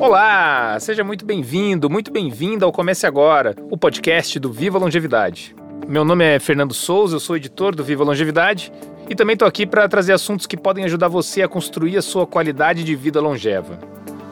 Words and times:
Olá, 0.00 0.78
seja 0.80 1.04
muito 1.04 1.26
bem-vindo, 1.26 1.90
muito 1.90 2.10
bem-vinda 2.10 2.64
ao 2.64 2.72
Comece 2.72 3.06
Agora, 3.06 3.54
o 3.70 3.76
podcast 3.76 4.40
do 4.40 4.50
Viva 4.50 4.78
Longevidade. 4.78 5.54
Meu 5.86 6.06
nome 6.06 6.24
é 6.24 6.38
Fernando 6.38 6.72
Souza, 6.72 7.16
eu 7.16 7.20
sou 7.20 7.36
editor 7.36 7.74
do 7.74 7.84
Viva 7.84 8.02
Longevidade 8.02 8.72
e 9.10 9.14
também 9.14 9.34
estou 9.34 9.46
aqui 9.46 9.66
para 9.66 9.86
trazer 9.86 10.14
assuntos 10.14 10.46
que 10.46 10.56
podem 10.56 10.86
ajudar 10.86 11.08
você 11.08 11.42
a 11.42 11.48
construir 11.48 11.98
a 11.98 12.02
sua 12.02 12.26
qualidade 12.26 12.82
de 12.82 12.96
vida 12.96 13.20
longeva. 13.20 13.78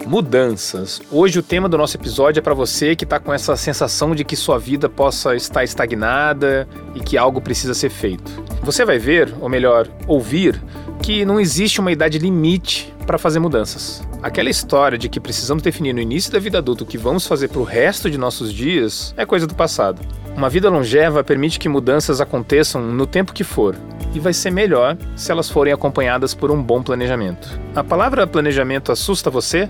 Mudanças. 0.07 1.01
Hoje 1.11 1.39
o 1.39 1.43
tema 1.43 1.69
do 1.69 1.77
nosso 1.79 1.97
episódio 1.97 2.41
é 2.41 2.43
para 2.43 2.55
você 2.55 2.97
que 2.97 3.05
está 3.05 3.21
com 3.21 3.33
essa 3.33 3.57
sensação 3.57 4.15
de 4.15 4.25
que 4.25 4.35
sua 4.35 4.59
vida 4.59 4.89
possa 4.89 5.37
estar 5.37 5.63
estagnada 5.63 6.67
e 6.95 7.01
que 7.01 7.17
algo 7.17 7.41
precisa 7.41 7.75
ser 7.75 7.91
feito. 7.91 8.43
Você 8.63 8.85
vai 8.85 8.99
ver, 8.99 9.33
ou 9.41 9.49
melhor, 9.49 9.89
ouvir, 10.07 10.61
que 11.03 11.25
não 11.25 11.39
existe 11.39 11.81
uma 11.81 11.93
idade 11.93 12.19
limite 12.19 12.93
para 13.07 13.19
fazer 13.19 13.39
mudanças. 13.39 14.03
Aquela 14.23 14.51
história 14.51 14.99
de 14.99 15.09
que 15.09 15.21
precisamos 15.21 15.63
definir 15.63 15.93
no 15.93 16.01
início 16.01 16.33
da 16.33 16.39
vida 16.39 16.59
adulta 16.59 16.85
o 16.85 16.87
que 16.87 16.99
vamos 16.99 17.27
fazer 17.27 17.49
para 17.49 17.61
o 17.61 17.65
resto 17.65 18.11
de 18.11 18.19
nossos 18.19 18.53
dias 18.53 19.15
é 19.17 19.25
coisa 19.25 19.47
do 19.47 19.55
passado. 19.55 20.01
Uma 20.37 20.49
vida 20.49 20.71
longeva 20.71 21.25
permite 21.25 21.59
que 21.59 21.69
mudanças 21.69 22.21
aconteçam 22.21 22.83
no 22.83 23.07
tempo 23.07 23.33
que 23.33 23.45
for, 23.45 23.77
e 24.15 24.19
vai 24.19 24.33
ser 24.33 24.51
melhor 24.51 24.97
se 25.17 25.31
elas 25.31 25.49
forem 25.49 25.73
acompanhadas 25.73 26.35
por 26.35 26.51
um 26.51 26.63
bom 26.63 26.83
planejamento. 26.83 27.49
A 27.75 27.85
palavra 27.85 28.27
planejamento 28.27 28.93
assusta 28.93 29.31
você? 29.31 29.69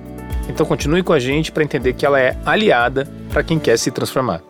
Então 0.50 0.66
continue 0.66 1.02
com 1.02 1.12
a 1.12 1.18
gente 1.18 1.52
para 1.52 1.62
entender 1.62 1.92
que 1.92 2.04
ela 2.04 2.20
é 2.20 2.36
aliada 2.44 3.08
para 3.32 3.42
quem 3.42 3.58
quer 3.58 3.78
se 3.78 3.90
transformar. 3.90 4.42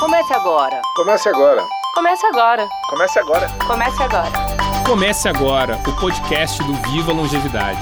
Comece 0.00 0.34
agora. 0.34 0.82
Comece 0.96 1.28
agora. 1.28 1.62
Comece 1.94 2.26
agora. 2.26 2.68
Comece 2.88 3.18
agora. 3.20 3.48
Comece 3.66 4.02
agora. 4.02 4.30
Comece 4.84 5.28
agora 5.28 5.76
o 5.86 6.00
podcast 6.00 6.60
do 6.64 6.74
Viva 6.90 7.12
Longevidade. 7.12 7.80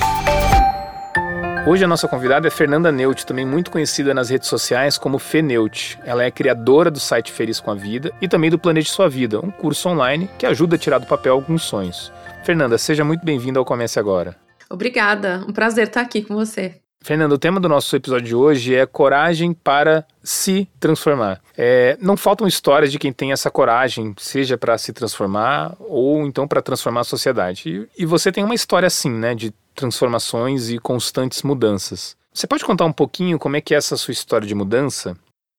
Hoje 1.67 1.85
a 1.85 1.89
nossa 1.89 2.09
convidada 2.09 2.49
é 2.49 2.51
Fernanda 2.51 2.91
Neut, 2.91 3.27
também 3.27 3.45
muito 3.45 3.71
conhecida 3.71 4.15
nas 4.15 4.31
redes 4.31 4.49
sociais 4.49 4.97
como 4.97 5.19
Feneut. 5.19 5.99
Ela 6.05 6.25
é 6.25 6.31
criadora 6.31 6.91
do 6.91 6.99
site 6.99 7.33
Feliz 7.33 7.61
com 7.61 7.71
a 7.71 7.75
Vida 7.75 8.13
e 8.21 8.29
também 8.29 8.51
do 8.51 8.59
Planeje 8.59 8.91
Sua 8.91 9.09
Vida, 9.09 9.39
um 9.45 9.51
curso 9.51 9.89
online 9.89 10.29
que 10.39 10.47
ajuda 10.47 10.77
a 10.77 10.79
tirar 10.79 10.99
do 10.99 11.07
papel 11.07 11.35
alguns 11.35 11.63
sonhos. 11.63 12.13
Fernanda, 12.43 12.79
seja 12.79 13.05
muito 13.05 13.25
bem-vinda 13.25 13.59
ao 13.59 13.65
Comece 13.65 13.99
Agora. 13.99 14.37
Obrigada, 14.71 15.45
um 15.47 15.53
prazer 15.53 15.89
estar 15.89 16.01
aqui 16.01 16.23
com 16.23 16.35
você. 16.35 16.81
Fernando, 17.01 17.33
o 17.33 17.39
tema 17.39 17.61
do 17.61 17.69
nosso 17.69 17.95
episódio 17.95 18.27
de 18.27 18.35
hoje 18.35 18.75
é 18.75 18.85
coragem 18.85 19.53
para 19.53 20.05
se 20.23 20.69
transformar. 20.81 21.41
É, 21.57 21.97
não 22.01 22.17
faltam 22.17 22.47
histórias 22.47 22.91
de 22.91 22.99
quem 22.99 23.13
tem 23.13 23.33
essa 23.33 23.51
coragem, 23.51 24.15
seja 24.19 24.59
para 24.59 24.77
se 24.77 24.93
transformar 24.93 25.77
ou 25.79 26.27
então 26.27 26.47
para 26.47 26.61
transformar 26.61 27.01
a 27.01 27.05
sociedade. 27.05 27.89
E, 27.97 28.03
e, 28.03 28.07
você 28.07 28.33
tem 28.33 28.45
uma 28.45 28.55
história 28.55 28.87
assim, 28.87 29.11
né, 29.11 29.35
de 29.35 29.55
transformações 29.79 30.69
e 30.69 30.79
constantes 30.79 31.43
mudanças. 31.43 32.17
Você 32.35 32.47
pode 32.47 32.65
contar 32.65 32.85
um 32.85 32.93
pouquinho 32.93 33.39
como 33.39 33.57
é 33.57 33.61
que 33.61 33.75
é 33.75 33.77
essa 33.77 33.97
sua 33.97 34.13
história 34.13 34.47
de 34.47 34.55
mudança? 34.55 35.17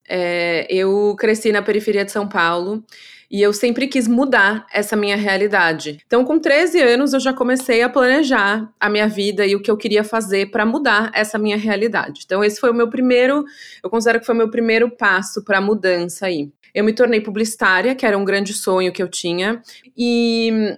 É, 0.08 0.67
eu 0.70 1.16
cresci 1.17 1.52
na 1.52 1.62
periferia 1.62 2.03
de 2.03 2.12
São 2.12 2.28
Paulo 2.28 2.84
e 3.31 3.42
eu 3.42 3.53
sempre 3.53 3.88
quis 3.88 4.08
mudar 4.08 4.66
essa 4.73 4.95
minha 4.95 5.16
realidade. 5.16 6.00
Então, 6.06 6.25
com 6.25 6.40
13 6.40 6.81
anos, 6.81 7.14
eu 7.14 7.20
já 7.20 7.31
comecei 7.31 7.81
a 7.81 7.90
planejar 7.90 8.67
a 8.80 8.90
minha 8.90 9.08
vida 9.08 9.45
e 9.45 9.56
o 9.56 9.62
que 9.62 9.70
eu 9.70 9.78
queria 9.78 10.03
fazer 10.03 10.50
para 10.50 10.66
mudar 10.66 11.12
essa 11.14 11.38
minha 11.38 11.58
realidade. 11.58 12.22
Então, 12.25 12.44
esse 12.44 12.59
foi 12.59 12.72
o 12.72 12.73
meu 12.73 12.90
primeiro, 12.90 13.45
eu 13.84 13.90
considero 13.90 14.20
que 14.20 14.25
foi 14.25 14.34
o 14.34 14.38
meu 14.38 14.50
primeiro 14.50 14.90
passo 14.90 15.44
para 15.44 15.59
a 15.59 15.62
mudança 15.62 16.25
aí. 16.25 16.52
Eu 16.73 16.84
me 16.84 16.94
tornei 16.94 17.22
publicitária, 17.22 17.95
que 17.95 18.06
era 18.06 18.17
um 18.17 18.25
grande 18.25 18.53
sonho 18.53 18.92
que 18.92 19.02
eu 19.02 19.08
tinha, 19.08 19.62
e 19.95 20.75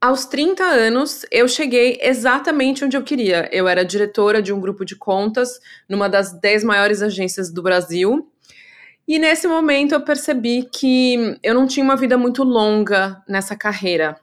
aos 0.00 0.26
30 0.26 0.62
anos, 0.62 1.26
eu 1.30 1.48
cheguei 1.48 1.98
exatamente 2.00 2.84
onde 2.84 2.96
eu 2.96 3.02
queria. 3.02 3.48
Eu 3.52 3.66
era 3.66 3.84
diretora 3.84 4.40
de 4.40 4.52
um 4.52 4.60
grupo 4.60 4.84
de 4.84 4.94
contas 4.94 5.60
numa 5.88 6.08
das 6.08 6.32
10 6.32 6.64
maiores 6.64 7.02
agências 7.02 7.50
do 7.52 7.62
Brasil. 7.62 8.30
E 9.06 9.18
nesse 9.18 9.48
momento 9.48 9.92
eu 9.92 10.00
percebi 10.00 10.68
que 10.70 11.36
eu 11.42 11.54
não 11.54 11.66
tinha 11.66 11.82
uma 11.82 11.96
vida 11.96 12.16
muito 12.16 12.44
longa 12.44 13.22
nessa 13.28 13.56
carreira. 13.56 14.20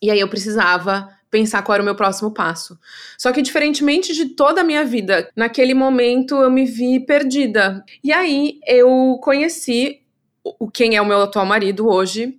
E 0.00 0.10
aí 0.10 0.20
eu 0.20 0.28
precisava 0.28 1.08
pensar 1.30 1.62
qual 1.62 1.74
era 1.74 1.82
o 1.82 1.86
meu 1.86 1.94
próximo 1.94 2.30
passo. 2.30 2.78
Só 3.16 3.32
que 3.32 3.40
diferentemente 3.40 4.12
de 4.12 4.26
toda 4.26 4.60
a 4.60 4.64
minha 4.64 4.84
vida, 4.84 5.30
naquele 5.34 5.72
momento 5.72 6.34
eu 6.36 6.50
me 6.50 6.66
vi 6.66 7.00
perdida. 7.00 7.82
E 8.04 8.12
aí 8.12 8.60
eu 8.66 9.18
conheci 9.22 10.02
o 10.44 10.70
quem 10.70 10.96
é 10.96 11.00
o 11.00 11.06
meu 11.06 11.22
atual 11.22 11.46
marido 11.46 11.88
hoje, 11.88 12.38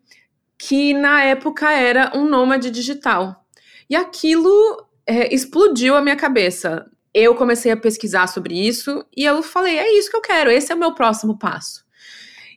que 0.57 0.93
na 0.93 1.23
época 1.23 1.71
era 1.71 2.11
um 2.15 2.25
nômade 2.25 2.69
digital. 2.71 3.45
E 3.89 3.95
aquilo 3.95 4.85
é, 5.05 5.33
explodiu 5.33 5.95
a 5.95 6.01
minha 6.01 6.15
cabeça 6.15 6.85
eu 7.13 7.35
comecei 7.35 7.71
a 7.71 7.77
pesquisar 7.77 8.27
sobre 8.27 8.55
isso 8.55 9.05
e 9.15 9.23
eu 9.23 9.43
falei: 9.43 9.77
é 9.77 9.97
isso 9.97 10.09
que 10.09 10.17
eu 10.17 10.21
quero, 10.21 10.49
esse 10.49 10.71
é 10.71 10.75
o 10.75 10.79
meu 10.79 10.95
próximo 10.95 11.37
passo. 11.37 11.83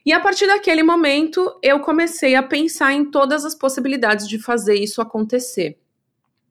E 0.05 0.11
a 0.11 0.19
partir 0.19 0.47
daquele 0.47 0.83
momento, 0.83 1.59
eu 1.61 1.81
comecei 1.81 2.33
a 2.33 2.41
pensar 2.41 2.93
em 2.93 3.11
todas 3.11 3.43
as 3.43 3.53
possibilidades 3.53 4.27
de 4.27 4.39
fazer 4.39 4.75
isso 4.75 5.01
acontecer. 5.01 5.77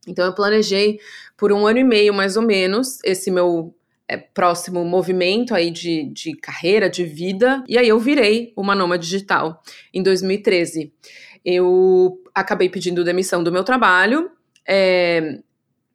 Então, 0.06 0.26
eu 0.26 0.34
planejei 0.34 1.00
por 1.36 1.50
um 1.50 1.66
ano 1.66 1.78
e 1.78 1.84
meio, 1.84 2.12
mais 2.12 2.36
ou 2.36 2.42
menos, 2.42 2.98
esse 3.02 3.30
meu 3.30 3.74
é, 4.06 4.18
próximo 4.18 4.84
movimento 4.84 5.54
aí 5.54 5.70
de, 5.70 6.04
de 6.12 6.36
carreira, 6.36 6.88
de 6.88 7.04
vida, 7.04 7.64
e 7.66 7.78
aí 7.78 7.88
eu 7.88 7.98
virei 7.98 8.52
uma 8.56 8.74
noma 8.74 8.98
digital 8.98 9.62
em 9.92 10.02
2013. 10.02 10.92
Eu 11.48 12.20
acabei 12.34 12.68
pedindo 12.68 13.04
demissão 13.04 13.44
do 13.44 13.52
meu 13.52 13.62
trabalho, 13.62 14.28
é, 14.66 15.38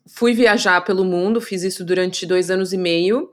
fui 0.07 0.33
viajar 0.33 0.79
pelo 0.81 1.03
mundo, 1.03 1.41
fiz 1.41 1.61
isso 1.63 1.83
durante 1.83 2.25
dois 2.25 2.49
anos 2.49 2.71
e 2.71 2.77
meio, 2.77 3.29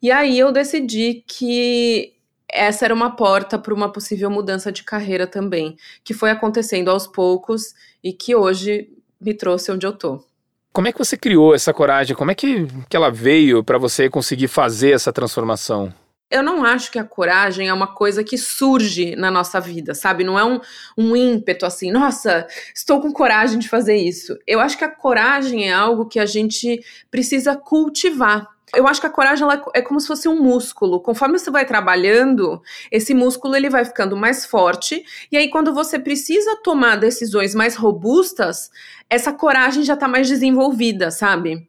e 0.00 0.10
aí 0.10 0.38
eu 0.38 0.50
decidi 0.50 1.22
que 1.26 2.14
essa 2.50 2.86
era 2.86 2.94
uma 2.94 3.14
porta 3.14 3.58
para 3.58 3.74
uma 3.74 3.92
possível 3.92 4.30
mudança 4.30 4.72
de 4.72 4.82
carreira 4.82 5.26
também, 5.26 5.76
que 6.02 6.14
foi 6.14 6.30
acontecendo 6.30 6.90
aos 6.90 7.06
poucos 7.06 7.74
e 8.02 8.14
que 8.14 8.34
hoje 8.34 8.88
me 9.20 9.34
trouxe 9.34 9.70
onde 9.70 9.86
eu 9.86 9.92
tô. 9.92 10.24
Como 10.72 10.88
é 10.88 10.92
que 10.92 10.98
você 10.98 11.16
criou 11.16 11.54
essa 11.54 11.74
coragem? 11.74 12.16
Como 12.16 12.30
é 12.30 12.34
que, 12.34 12.66
que 12.88 12.96
ela 12.96 13.10
veio 13.10 13.62
para 13.62 13.76
você 13.76 14.08
conseguir 14.08 14.48
fazer 14.48 14.92
essa 14.92 15.12
transformação? 15.12 15.92
Eu 16.30 16.42
não 16.42 16.62
acho 16.62 16.92
que 16.92 16.98
a 16.98 17.04
coragem 17.04 17.68
é 17.68 17.72
uma 17.72 17.94
coisa 17.94 18.22
que 18.22 18.36
surge 18.36 19.16
na 19.16 19.30
nossa 19.30 19.58
vida, 19.58 19.94
sabe? 19.94 20.24
Não 20.24 20.38
é 20.38 20.44
um, 20.44 20.60
um 20.96 21.16
ímpeto 21.16 21.64
assim, 21.64 21.90
nossa, 21.90 22.46
estou 22.74 23.00
com 23.00 23.10
coragem 23.12 23.58
de 23.58 23.68
fazer 23.68 23.96
isso. 23.96 24.36
Eu 24.46 24.60
acho 24.60 24.76
que 24.76 24.84
a 24.84 24.90
coragem 24.90 25.68
é 25.68 25.72
algo 25.72 26.06
que 26.06 26.18
a 26.18 26.26
gente 26.26 26.84
precisa 27.10 27.56
cultivar. 27.56 28.46
Eu 28.74 28.86
acho 28.86 29.00
que 29.00 29.06
a 29.06 29.10
coragem 29.10 29.46
é 29.74 29.80
como 29.80 29.98
se 29.98 30.06
fosse 30.06 30.28
um 30.28 30.42
músculo. 30.42 31.00
Conforme 31.00 31.38
você 31.38 31.50
vai 31.50 31.64
trabalhando, 31.64 32.60
esse 32.92 33.14
músculo 33.14 33.56
ele 33.56 33.70
vai 33.70 33.84
ficando 33.84 34.16
mais 34.16 34.44
forte. 34.44 35.02
E 35.32 35.36
aí, 35.36 35.48
quando 35.48 35.72
você 35.72 35.98
precisa 35.98 36.56
tomar 36.62 36.96
decisões 36.96 37.54
mais 37.54 37.76
robustas, 37.76 38.70
essa 39.08 39.32
coragem 39.32 39.82
já 39.82 39.94
está 39.94 40.06
mais 40.06 40.28
desenvolvida, 40.28 41.10
sabe? 41.10 41.66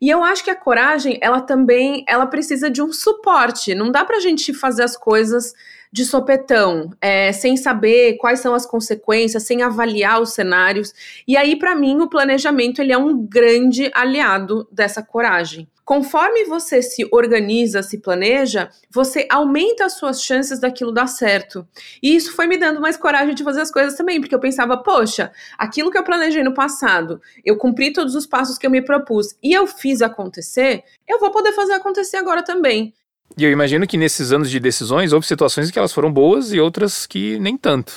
E 0.00 0.08
eu 0.08 0.22
acho 0.22 0.44
que 0.44 0.50
a 0.50 0.56
coragem, 0.56 1.18
ela 1.20 1.40
também, 1.40 2.04
ela 2.06 2.26
precisa 2.26 2.70
de 2.70 2.82
um 2.82 2.92
suporte. 2.92 3.74
Não 3.74 3.90
dá 3.90 4.04
pra 4.04 4.20
gente 4.20 4.52
fazer 4.52 4.82
as 4.82 4.96
coisas 4.96 5.54
de 5.92 6.04
sopetão, 6.04 6.90
é, 7.00 7.32
sem 7.32 7.56
saber 7.56 8.18
quais 8.18 8.40
são 8.40 8.54
as 8.54 8.66
consequências, 8.66 9.44
sem 9.44 9.62
avaliar 9.62 10.20
os 10.20 10.34
cenários. 10.34 10.92
E 11.26 11.36
aí, 11.36 11.56
para 11.56 11.74
mim, 11.74 12.00
o 12.00 12.08
planejamento 12.08 12.80
ele 12.80 12.92
é 12.92 12.98
um 12.98 13.16
grande 13.26 13.90
aliado 13.94 14.68
dessa 14.70 15.02
coragem. 15.02 15.68
Conforme 15.86 16.44
você 16.46 16.82
se 16.82 17.08
organiza, 17.12 17.80
se 17.80 17.98
planeja, 17.98 18.68
você 18.90 19.24
aumenta 19.30 19.84
as 19.84 19.92
suas 19.92 20.20
chances 20.20 20.58
daquilo 20.58 20.90
dar 20.90 21.06
certo. 21.06 21.64
E 22.02 22.16
isso 22.16 22.32
foi 22.32 22.48
me 22.48 22.58
dando 22.58 22.80
mais 22.80 22.96
coragem 22.96 23.36
de 23.36 23.44
fazer 23.44 23.60
as 23.60 23.70
coisas 23.70 23.94
também, 23.94 24.20
porque 24.20 24.34
eu 24.34 24.40
pensava, 24.40 24.76
poxa, 24.76 25.30
aquilo 25.56 25.88
que 25.88 25.96
eu 25.96 26.02
planejei 26.02 26.42
no 26.42 26.52
passado, 26.52 27.22
eu 27.44 27.56
cumpri 27.56 27.92
todos 27.92 28.16
os 28.16 28.26
passos 28.26 28.58
que 28.58 28.66
eu 28.66 28.70
me 28.70 28.82
propus 28.82 29.36
e 29.40 29.52
eu 29.52 29.64
fiz 29.64 30.02
acontecer, 30.02 30.82
eu 31.06 31.20
vou 31.20 31.30
poder 31.30 31.52
fazer 31.52 31.74
acontecer 31.74 32.16
agora 32.16 32.42
também. 32.42 32.92
E 33.38 33.44
eu 33.44 33.52
imagino 33.52 33.86
que 33.86 33.96
nesses 33.96 34.32
anos 34.32 34.50
de 34.50 34.58
decisões 34.58 35.12
houve 35.12 35.26
situações 35.26 35.70
que 35.70 35.78
elas 35.78 35.92
foram 35.92 36.12
boas 36.12 36.52
e 36.52 36.58
outras 36.58 37.06
que 37.06 37.38
nem 37.38 37.56
tanto. 37.56 37.92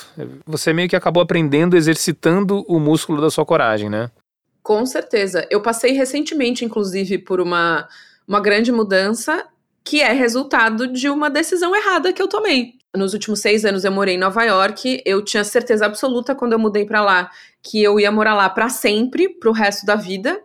Você 0.46 0.72
meio 0.72 0.88
que 0.88 0.94
acabou 0.94 1.22
aprendendo, 1.22 1.76
exercitando 1.76 2.64
o 2.68 2.78
músculo 2.78 3.20
da 3.20 3.30
sua 3.30 3.44
coragem, 3.44 3.90
né? 3.90 4.10
Com 4.62 4.84
certeza. 4.84 5.46
Eu 5.50 5.62
passei 5.62 5.92
recentemente, 5.92 6.64
inclusive, 6.64 7.18
por 7.18 7.40
uma, 7.40 7.88
uma 8.26 8.40
grande 8.40 8.70
mudança 8.70 9.46
que 9.82 10.00
é 10.00 10.12
resultado 10.12 10.86
de 10.86 11.08
uma 11.08 11.30
decisão 11.30 11.74
errada 11.74 12.12
que 12.12 12.20
eu 12.20 12.28
tomei. 12.28 12.74
Nos 12.94 13.14
últimos 13.14 13.40
seis 13.40 13.64
anos 13.64 13.84
eu 13.84 13.92
morei 13.92 14.16
em 14.16 14.18
Nova 14.18 14.42
York. 14.44 15.02
Eu 15.04 15.24
tinha 15.24 15.44
certeza 15.44 15.86
absoluta 15.86 16.34
quando 16.34 16.52
eu 16.52 16.58
mudei 16.58 16.84
para 16.84 17.02
lá 17.02 17.30
que 17.62 17.82
eu 17.82 18.00
ia 18.00 18.10
morar 18.10 18.34
lá 18.34 18.48
para 18.48 18.68
sempre, 18.68 19.28
para 19.28 19.48
o 19.48 19.52
resto 19.52 19.86
da 19.86 19.94
vida. 19.94 20.40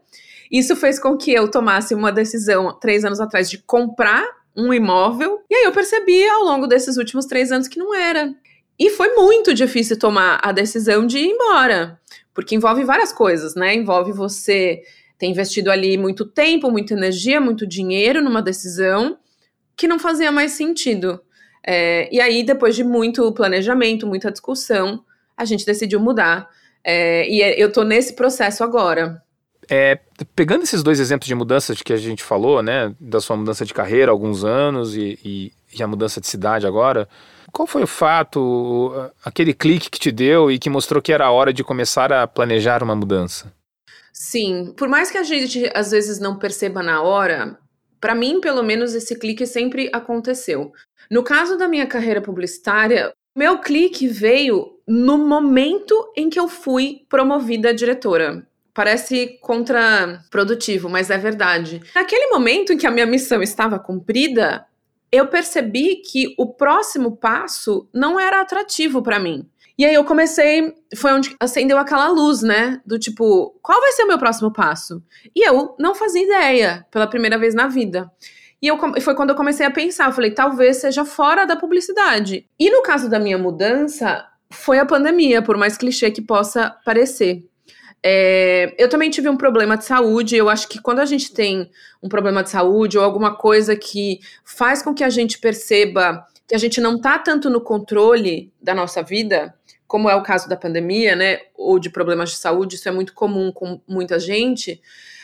Isso 0.51 0.75
fez 0.75 0.99
com 0.99 1.17
que 1.17 1.31
eu 1.33 1.49
tomasse 1.49 1.95
uma 1.95 2.11
decisão 2.11 2.77
três 2.79 3.03
anos 3.03 3.19
atrás 3.19 3.49
de 3.49 3.57
comprar 3.57 4.23
um 4.55 4.73
imóvel. 4.73 5.41
E 5.49 5.55
aí 5.55 5.63
eu 5.63 5.71
percebi 5.71 6.27
ao 6.27 6.43
longo 6.43 6.67
desses 6.67 6.97
últimos 6.97 7.25
três 7.25 7.51
anos 7.51 7.67
que 7.67 7.79
não 7.79 7.93
era. 7.93 8.33
E 8.77 8.89
foi 8.89 9.15
muito 9.15 9.53
difícil 9.53 9.97
tomar 9.97 10.39
a 10.43 10.51
decisão 10.51 11.07
de 11.07 11.17
ir 11.17 11.27
embora 11.27 11.99
porque 12.35 12.53
envolve 12.53 12.83
várias 12.83 13.13
coisas, 13.13 13.55
né? 13.55 13.73
Envolve 13.73 14.11
você 14.11 14.83
ter 15.17 15.25
investido 15.25 15.71
ali 15.71 15.97
muito 15.97 16.25
tempo, 16.25 16.69
muita 16.69 16.93
energia, 16.93 17.39
muito 17.39 17.65
dinheiro 17.65 18.21
numa 18.21 18.41
decisão 18.41 19.17
que 19.75 19.87
não 19.87 19.97
fazia 19.97 20.31
mais 20.31 20.51
sentido. 20.51 21.21
É, 21.65 22.13
e 22.13 22.19
aí, 22.19 22.43
depois 22.43 22.75
de 22.75 22.83
muito 22.83 23.31
planejamento, 23.31 24.05
muita 24.05 24.29
discussão, 24.29 25.03
a 25.35 25.45
gente 25.45 25.65
decidiu 25.65 25.99
mudar. 25.99 26.49
É, 26.83 27.27
e 27.29 27.41
é, 27.41 27.57
eu 27.57 27.71
tô 27.71 27.83
nesse 27.83 28.13
processo 28.13 28.63
agora. 28.63 29.23
É, 29.69 29.97
pegando 30.35 30.63
esses 30.63 30.83
dois 30.83 30.99
exemplos 30.99 31.27
de 31.27 31.33
mudança 31.33 31.73
que 31.73 31.93
a 31.93 31.97
gente 31.97 32.21
falou, 32.21 32.61
né, 32.61 32.93
da 32.99 33.19
sua 33.19 33.37
mudança 33.37 33.65
de 33.65 33.73
carreira 33.73 34.11
há 34.11 34.13
alguns 34.13 34.43
anos 34.43 34.95
e, 34.95 35.17
e, 35.23 35.51
e 35.79 35.83
a 35.83 35.87
mudança 35.87 36.21
de 36.21 36.27
cidade 36.27 36.65
agora, 36.67 37.07
qual 37.51 37.67
foi 37.67 37.83
o 37.83 37.87
fato, 37.87 38.93
aquele 39.23 39.53
clique 39.53 39.89
que 39.89 39.99
te 39.99 40.11
deu 40.11 40.51
e 40.51 40.59
que 40.59 40.69
mostrou 40.69 41.01
que 41.01 41.13
era 41.13 41.25
a 41.25 41.31
hora 41.31 41.53
de 41.53 41.63
começar 41.63 42.11
a 42.11 42.27
planejar 42.27 42.83
uma 42.83 42.95
mudança? 42.95 43.53
Sim, 44.11 44.73
por 44.77 44.87
mais 44.87 45.11
que 45.11 45.17
a 45.17 45.23
gente 45.23 45.69
às 45.73 45.91
vezes 45.91 46.19
não 46.19 46.37
perceba 46.37 46.81
na 46.81 47.01
hora, 47.01 47.57
para 47.99 48.13
mim, 48.13 48.39
pelo 48.39 48.61
menos, 48.61 48.93
esse 48.93 49.15
clique 49.15 49.47
sempre 49.47 49.89
aconteceu. 49.91 50.71
No 51.09 51.23
caso 51.23 51.57
da 51.57 51.67
minha 51.67 51.87
carreira 51.87 52.21
publicitária, 52.21 53.11
meu 53.35 53.57
clique 53.57 54.07
veio 54.07 54.79
no 54.87 55.17
momento 55.17 56.11
em 56.15 56.29
que 56.29 56.39
eu 56.39 56.47
fui 56.47 57.01
promovida 57.09 57.73
diretora. 57.73 58.45
Parece 58.73 59.39
contraprodutivo, 59.41 60.87
mas 60.89 61.09
é 61.09 61.17
verdade. 61.17 61.81
Naquele 61.95 62.27
momento 62.27 62.73
em 62.73 62.77
que 62.77 62.85
a 62.85 62.91
minha 62.91 63.05
missão 63.05 63.41
estava 63.41 63.79
cumprida, 63.79 64.65
eu 65.11 65.27
percebi 65.27 65.97
que 65.97 66.33
o 66.37 66.53
próximo 66.53 67.15
passo 67.15 67.87
não 67.93 68.19
era 68.19 68.41
atrativo 68.41 69.01
para 69.01 69.19
mim. 69.19 69.47
E 69.77 69.85
aí 69.85 69.93
eu 69.93 70.05
comecei, 70.05 70.73
foi 70.95 71.13
onde 71.13 71.35
acendeu 71.39 71.77
aquela 71.77 72.07
luz, 72.07 72.41
né? 72.41 72.81
Do 72.85 72.97
tipo, 72.97 73.57
qual 73.61 73.79
vai 73.81 73.91
ser 73.91 74.03
o 74.03 74.07
meu 74.07 74.17
próximo 74.17 74.51
passo? 74.51 75.03
E 75.35 75.45
eu 75.47 75.75
não 75.77 75.93
fazia 75.93 76.23
ideia 76.23 76.85
pela 76.89 77.07
primeira 77.07 77.37
vez 77.37 77.53
na 77.53 77.67
vida. 77.67 78.09
E 78.61 78.67
eu, 78.67 78.77
foi 79.01 79.13
quando 79.15 79.31
eu 79.31 79.35
comecei 79.35 79.65
a 79.65 79.71
pensar, 79.71 80.13
falei, 80.13 80.31
talvez 80.31 80.77
seja 80.77 81.03
fora 81.03 81.45
da 81.45 81.57
publicidade. 81.57 82.47
E 82.57 82.71
no 82.71 82.81
caso 82.81 83.09
da 83.09 83.19
minha 83.19 83.37
mudança, 83.37 84.25
foi 84.49 84.79
a 84.79 84.85
pandemia, 84.85 85.41
por 85.41 85.57
mais 85.57 85.77
clichê 85.77 86.09
que 86.09 86.21
possa 86.21 86.69
parecer. 86.85 87.45
É, 88.07 88.75
eu 88.77 88.87
também 88.87 89.09
tive 89.09 89.27
um 89.27 89.35
problema 89.35 89.75
de 89.75 89.83
saúde. 89.83 90.35
Eu 90.35 90.47
acho 90.47 90.67
que 90.67 90.79
quando 90.79 90.99
a 90.99 91.05
gente 91.05 91.33
tem 91.33 91.71
um 92.03 92.07
problema 92.07 92.43
de 92.43 92.51
saúde 92.51 92.99
ou 92.99 93.03
alguma 93.03 93.35
coisa 93.35 93.75
que 93.75 94.19
faz 94.43 94.83
com 94.83 94.93
que 94.93 95.03
a 95.03 95.09
gente 95.09 95.39
perceba 95.39 96.23
que 96.47 96.53
a 96.53 96.59
gente 96.59 96.79
não 96.79 96.97
está 96.97 97.17
tanto 97.17 97.49
no 97.49 97.59
controle 97.59 98.53
da 98.61 98.75
nossa 98.75 99.01
vida, 99.01 99.55
como 99.87 100.07
é 100.07 100.15
o 100.15 100.21
caso 100.21 100.47
da 100.47 100.55
pandemia, 100.55 101.15
né, 101.15 101.39
ou 101.55 101.79
de 101.79 101.89
problemas 101.89 102.29
de 102.29 102.35
saúde, 102.35 102.75
isso 102.75 102.87
é 102.87 102.91
muito 102.91 103.15
comum 103.15 103.51
com 103.51 103.81
muita 103.87 104.19
gente, 104.19 104.79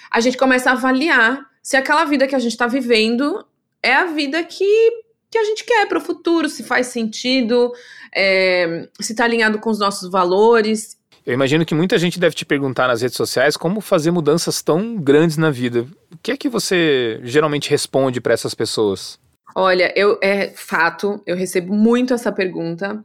a 0.10 0.20
gente 0.20 0.36
começa 0.36 0.72
a 0.72 0.74
avaliar 0.74 1.46
se 1.62 1.78
aquela 1.78 2.04
vida 2.06 2.26
que 2.26 2.34
a 2.34 2.40
gente 2.40 2.54
está 2.54 2.66
vivendo 2.66 3.46
é 3.84 3.94
a 3.94 4.06
vida 4.06 4.44
que, 4.44 5.04
que 5.30 5.38
a 5.38 5.44
gente 5.44 5.64
quer 5.64 5.88
para 5.88 6.00
o 6.00 6.02
futuro, 6.02 6.50
se 6.50 6.64
faz 6.64 6.88
sentido, 6.88 7.72
é, 8.16 8.90
se 9.00 9.14
está 9.14 9.26
alinhado 9.26 9.60
com 9.60 9.70
os 9.70 9.78
nossos 9.78 10.10
valores. 10.10 11.00
Eu 11.26 11.34
imagino 11.34 11.66
que 11.66 11.76
muita 11.76 11.98
gente 11.98 12.20
deve 12.20 12.36
te 12.36 12.46
perguntar 12.46 12.88
nas 12.88 13.02
redes 13.02 13.16
sociais 13.16 13.56
como 13.56 13.80
fazer 13.80 14.12
mudanças 14.12 14.62
tão 14.62 14.96
grandes 14.96 15.38
na 15.38 15.52
vida. 15.52 15.86
O 16.12 16.18
que 16.22 16.32
é 16.32 16.38
que 16.38 16.50
você 16.50 17.20
geralmente 17.24 17.70
responde 17.70 18.20
para 18.20 18.34
essas 18.34 18.56
pessoas? 18.56 19.20
Olha, 19.56 19.94
eu 19.96 20.18
é 20.22 20.48
fato, 20.48 21.22
eu 21.26 21.36
recebo 21.36 21.74
muito 21.74 22.14
essa 22.14 22.32
pergunta 22.32 23.04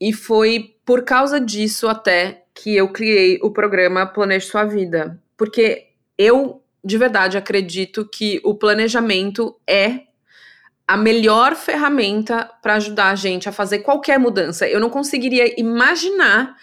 e 0.00 0.12
foi 0.12 0.74
por 0.84 1.04
causa 1.04 1.40
disso 1.40 1.88
até 1.88 2.42
que 2.54 2.74
eu 2.76 2.88
criei 2.88 3.38
o 3.42 3.50
programa 3.50 4.06
Planeje 4.06 4.46
Sua 4.46 4.64
Vida, 4.64 5.18
porque 5.36 5.86
eu 6.18 6.60
de 6.84 6.98
verdade 6.98 7.38
acredito 7.38 8.06
que 8.06 8.40
o 8.44 8.54
planejamento 8.54 9.56
é 9.66 10.00
a 10.86 10.96
melhor 10.96 11.54
ferramenta 11.54 12.50
para 12.60 12.74
ajudar 12.74 13.10
a 13.10 13.14
gente 13.14 13.48
a 13.48 13.52
fazer 13.52 13.78
qualquer 13.78 14.18
mudança. 14.18 14.68
Eu 14.68 14.78
não 14.78 14.90
conseguiria 14.90 15.58
imaginar 15.58 16.56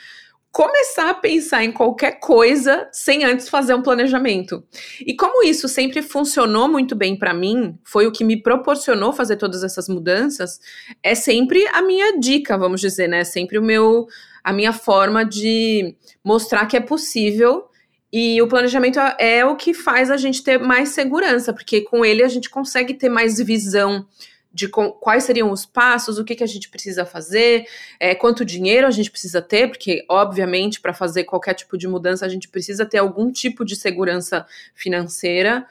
começar 0.51 1.09
a 1.09 1.13
pensar 1.13 1.63
em 1.63 1.71
qualquer 1.71 2.19
coisa 2.19 2.87
sem 2.91 3.23
antes 3.23 3.47
fazer 3.47 3.73
um 3.73 3.81
planejamento. 3.81 4.63
E 4.99 5.15
como 5.15 5.43
isso 5.43 5.67
sempre 5.67 6.01
funcionou 6.01 6.67
muito 6.67 6.93
bem 6.93 7.17
para 7.17 7.33
mim, 7.33 7.77
foi 7.83 8.05
o 8.05 8.11
que 8.11 8.23
me 8.23 8.35
proporcionou 8.35 9.13
fazer 9.13 9.37
todas 9.37 9.63
essas 9.63 9.87
mudanças, 9.87 10.59
é 11.01 11.15
sempre 11.15 11.65
a 11.67 11.81
minha 11.81 12.19
dica, 12.19 12.57
vamos 12.57 12.81
dizer, 12.81 13.07
né? 13.07 13.23
Sempre 13.23 13.57
o 13.57 13.61
meu 13.61 14.07
a 14.43 14.51
minha 14.51 14.73
forma 14.73 15.23
de 15.23 15.95
mostrar 16.23 16.65
que 16.65 16.75
é 16.75 16.79
possível 16.79 17.65
e 18.11 18.41
o 18.41 18.47
planejamento 18.47 18.99
é 19.19 19.45
o 19.45 19.55
que 19.55 19.73
faz 19.73 20.11
a 20.11 20.17
gente 20.17 20.43
ter 20.43 20.59
mais 20.59 20.89
segurança, 20.89 21.53
porque 21.53 21.81
com 21.81 22.03
ele 22.03 22.23
a 22.23 22.27
gente 22.27 22.49
consegue 22.49 22.93
ter 22.93 23.07
mais 23.07 23.37
visão 23.37 24.05
de 24.53 24.67
com, 24.67 24.91
quais 24.91 25.23
seriam 25.23 25.51
os 25.51 25.65
passos, 25.65 26.17
o 26.17 26.25
que, 26.25 26.35
que 26.35 26.43
a 26.43 26.47
gente 26.47 26.69
precisa 26.69 27.05
fazer, 27.05 27.65
é, 27.99 28.13
quanto 28.13 28.43
dinheiro 28.43 28.85
a 28.85 28.91
gente 28.91 29.09
precisa 29.09 29.41
ter, 29.41 29.67
porque, 29.67 30.05
obviamente, 30.09 30.81
para 30.81 30.93
fazer 30.93 31.23
qualquer 31.23 31.53
tipo 31.53 31.77
de 31.77 31.87
mudança, 31.87 32.25
a 32.25 32.29
gente 32.29 32.47
precisa 32.47 32.85
ter 32.85 32.97
algum 32.97 33.31
tipo 33.31 33.63
de 33.63 33.75
segurança 33.75 34.45
financeira. 34.75 35.65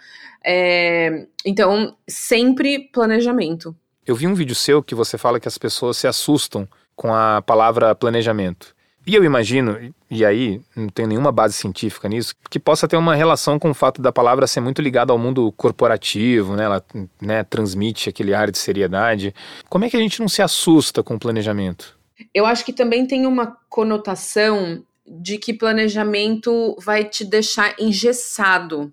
É, 0.45 1.27
então, 1.45 1.97
sempre 2.09 2.89
planejamento. 2.93 3.77
Eu 4.07 4.15
vi 4.15 4.27
um 4.27 4.35
vídeo 4.35 4.55
seu 4.55 4.83
que 4.83 4.95
você 4.95 5.19
fala 5.19 5.39
que 5.39 5.49
as 5.49 5.59
pessoas 5.59 5.97
se 5.97 6.07
assustam 6.07 6.67
com 6.97 7.15
a 7.15 7.43
palavra 7.43 7.95
planejamento. 7.95 8.75
E 9.07 9.15
eu 9.15 9.25
imagino, 9.25 9.93
e 10.11 10.25
aí 10.25 10.61
não 10.77 10.89
tem 10.89 11.07
nenhuma 11.07 11.33
base 11.33 11.55
científica 11.55 12.09
nisso, 12.09 12.35
que 12.51 12.59
possa 12.59 12.87
ter 12.87 12.97
uma 12.97 13.15
relação 13.15 13.59
com 13.59 13.71
o 13.71 13.75
fato 13.75 14.03
da 14.03 14.13
palavra 14.13 14.47
ser 14.47 14.61
muito 14.61 14.83
ligada 14.83 15.13
ao 15.13 15.19
mundo 15.19 15.51
corporativo, 15.53 16.55
né? 16.55 16.65
Ela 16.65 16.85
né, 17.21 17.43
transmite 17.45 18.09
aquele 18.09 18.35
ar 18.35 18.51
de 18.51 18.59
seriedade. 18.59 19.35
Como 19.69 19.85
é 19.85 19.91
que 19.91 19.97
a 19.97 20.01
gente 20.01 20.21
não 20.21 20.29
se 20.29 20.43
assusta 20.43 21.03
com 21.03 21.15
o 21.15 21.19
planejamento? 21.19 21.99
Eu 22.35 22.45
acho 22.45 22.65
que 22.65 22.73
também 22.73 23.07
tem 23.07 23.27
uma 23.27 23.57
conotação 23.69 24.85
de 25.07 25.39
que 25.39 25.53
planejamento 25.53 26.77
vai 26.81 27.05
te 27.05 27.25
deixar 27.25 27.75
engessado. 27.81 28.93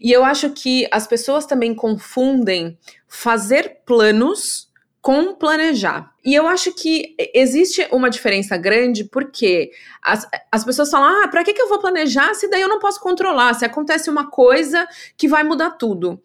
E 0.00 0.10
eu 0.10 0.24
acho 0.24 0.50
que 0.50 0.88
as 0.90 1.06
pessoas 1.06 1.46
também 1.46 1.74
confundem 1.74 2.76
fazer 3.06 3.82
planos 3.86 4.63
com 5.04 5.34
planejar. 5.34 6.14
E 6.24 6.34
eu 6.34 6.48
acho 6.48 6.72
que 6.72 7.14
existe 7.34 7.86
uma 7.92 8.08
diferença 8.08 8.56
grande 8.56 9.04
porque 9.04 9.70
as, 10.02 10.26
as 10.50 10.64
pessoas 10.64 10.90
falam: 10.90 11.22
ah, 11.22 11.28
para 11.28 11.44
que, 11.44 11.52
que 11.52 11.60
eu 11.60 11.68
vou 11.68 11.78
planejar 11.78 12.32
se 12.32 12.48
daí 12.48 12.62
eu 12.62 12.70
não 12.70 12.78
posso 12.78 12.98
controlar? 13.00 13.52
Se 13.52 13.66
acontece 13.66 14.08
uma 14.08 14.30
coisa 14.30 14.88
que 15.14 15.28
vai 15.28 15.44
mudar 15.44 15.72
tudo. 15.72 16.22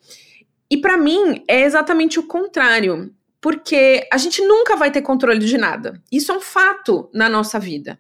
E 0.72 0.78
para 0.78 0.96
mim 0.96 1.44
é 1.46 1.64
exatamente 1.64 2.20
o 2.20 2.24
contrário. 2.24 3.14
Porque 3.42 4.08
a 4.12 4.18
gente 4.18 4.42
nunca 4.42 4.78
vai 4.78 4.92
ter 4.92 5.02
controle 5.02 5.40
de 5.40 5.58
nada. 5.58 6.02
Isso 6.10 6.32
é 6.32 6.36
um 6.36 6.42
fato 6.42 7.10
na 7.14 7.28
nossa 7.28 7.60
vida. 7.60 8.00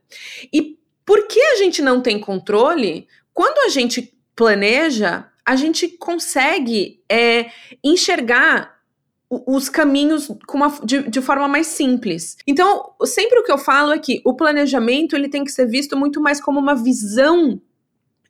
E 0.54 0.78
porque 1.06 1.42
a 1.42 1.56
gente 1.58 1.82
não 1.82 2.00
tem 2.02 2.20
controle, 2.20 3.06
quando 3.34 3.58
a 3.66 3.70
gente 3.70 4.14
planeja, 4.34 5.26
a 5.46 5.58
gente 5.58 5.90
consegue 5.90 7.04
é, 7.10 7.52
enxergar 7.84 8.79
os 9.30 9.70
caminhos 9.70 10.32
uma, 10.52 10.70
de, 10.84 11.10
de, 11.10 11.22
forma 11.22 11.48
mais 11.48 11.68
simples. 11.68 12.36
Então, 12.48 12.92
sempre 13.04 13.40
o 13.40 13.44
que 13.44 13.52
eu 13.52 13.58
falo 13.58 13.92
é 13.92 14.00
que 14.00 14.22
o 14.26 14.34
planejamento 14.34 15.16
ele 15.16 15.30
tem 15.30 15.44
que 15.44 15.52
ser 15.52 15.68
visto 15.68 15.96
muito 15.96 16.20
mais 16.20 16.42
como 16.42 16.60
uma 16.60 16.76
visão 16.76 17.62